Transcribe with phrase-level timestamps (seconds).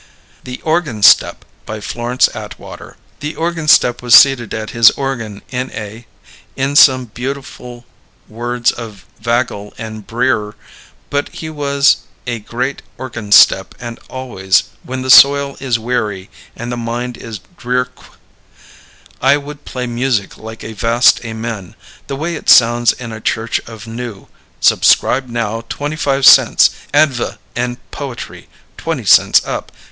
[0.43, 6.07] THE Organstep BY Florence Atwater The Organstep was seated at his organ in a
[6.55, 7.83] In some beautifil
[8.27, 10.55] words of vagle and brir
[11.11, 16.77] But he was a gReat organstep and always When the soil is weary And the
[16.77, 17.89] mind is drearq
[19.21, 21.75] I would play music like a vast amen
[22.07, 24.27] The way it sounds in a church of new
[24.61, 28.47] Subscribe NOW 25 cents Adv & Poetry
[28.77, 29.71] 20 cents up.